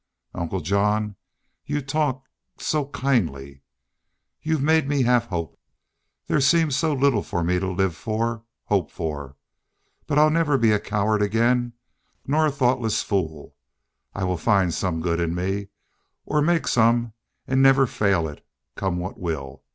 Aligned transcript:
"Uncle 0.33 0.61
John, 0.61 1.15
y'u 1.63 1.79
talk 1.79 2.27
so 2.57 2.85
so 2.85 2.85
kindly. 2.89 3.61
Yu 4.41 4.57
make 4.57 4.87
me 4.87 5.03
have 5.03 5.25
hope. 5.25 5.59
There 6.25 6.41
seemed 6.41 6.69
really 6.71 6.93
so 6.93 6.93
little 6.93 7.21
for 7.21 7.43
me 7.43 7.59
to 7.59 7.69
live 7.69 7.95
for 7.95 8.43
hope 8.63 8.89
for.... 8.89 9.35
But 10.07 10.17
I'll 10.17 10.31
never 10.31 10.57
be 10.57 10.71
a 10.71 10.79
coward 10.79 11.21
again 11.21 11.73
nor 12.25 12.47
a 12.47 12.51
thoughtless 12.51 13.03
fool. 13.03 13.55
I'll 14.15 14.37
find 14.37 14.73
some 14.73 15.01
good 15.01 15.19
in 15.19 15.35
me 15.35 15.67
or 16.25 16.41
make 16.41 16.67
some 16.67 17.13
and 17.45 17.61
never 17.61 17.85
fail 17.85 18.27
it, 18.27 18.43
come 18.75 18.97
what 18.97 19.19
will. 19.19 19.61